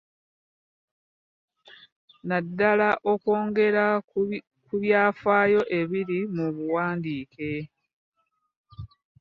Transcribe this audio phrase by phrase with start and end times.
[2.27, 3.85] Naddala okwongera
[4.69, 7.51] ku byafaayo ebiri mu buwandiike